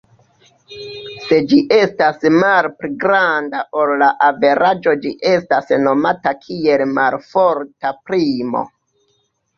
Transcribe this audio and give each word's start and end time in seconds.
Se 1.25 1.37
ĝi 1.49 1.57
estas 1.75 2.25
malpli 2.37 2.89
granda 3.03 3.61
ol 3.81 3.93
la 4.03 4.09
averaĝo 4.29 4.95
ĝi 5.05 5.13
estas 5.35 5.71
nomata 5.85 6.37
kiel 6.47 6.87
malforta 6.97 7.93
primo. 8.11 8.65